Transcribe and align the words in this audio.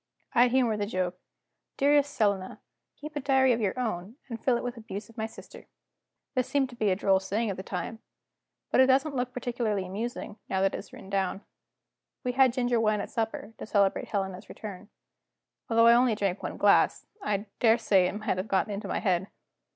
I 0.33 0.47
humored 0.47 0.79
the 0.79 0.87
joke: 0.87 1.19
"Dearest 1.77 2.11
Selina, 2.15 2.59
keep 2.95 3.15
a 3.15 3.19
diary 3.19 3.53
of 3.53 3.61
your 3.61 3.79
own, 3.79 4.15
and 4.29 4.43
fill 4.43 4.57
it 4.57 4.63
with 4.63 4.75
abuse 4.75 5.09
of 5.09 5.15
my 5.19 5.27
sister." 5.27 5.67
This 6.33 6.47
seemed 6.47 6.71
to 6.71 6.75
be 6.75 6.89
a 6.89 6.95
droll 6.95 7.19
saying 7.19 7.51
at 7.51 7.55
the 7.57 7.61
time. 7.61 7.99
But 8.71 8.81
it 8.81 8.87
doesn't 8.87 9.15
look 9.15 9.31
particularly 9.31 9.85
amusing, 9.85 10.39
now 10.49 10.63
it 10.63 10.73
is 10.73 10.91
written 10.91 11.11
down. 11.11 11.41
We 12.23 12.31
had 12.31 12.51
ginger 12.51 12.79
wine 12.81 12.99
at 12.99 13.11
supper, 13.11 13.53
to 13.59 13.65
celebrate 13.67 14.07
Helena's 14.07 14.49
return. 14.49 14.89
Although 15.69 15.85
I 15.85 15.93
only 15.93 16.15
drank 16.15 16.41
one 16.41 16.57
glass, 16.57 17.05
I 17.21 17.45
daresay 17.59 18.07
it 18.07 18.13
may 18.13 18.25
have 18.25 18.47
got 18.47 18.69
into 18.71 18.87
my 18.87 18.97
head. 18.97 19.27